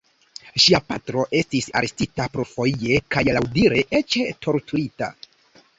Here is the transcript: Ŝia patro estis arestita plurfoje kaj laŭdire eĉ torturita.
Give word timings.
Ŝia 0.63 0.77
patro 0.91 1.25
estis 1.41 1.67
arestita 1.81 2.27
plurfoje 2.37 2.99
kaj 3.17 3.25
laŭdire 3.39 3.87
eĉ 4.01 4.21
torturita. 4.49 5.15